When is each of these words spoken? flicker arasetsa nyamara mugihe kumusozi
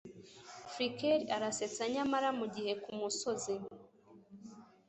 flicker 0.71 1.19
arasetsa 1.35 1.83
nyamara 1.93 2.29
mugihe 2.39 2.73
kumusozi 2.83 3.55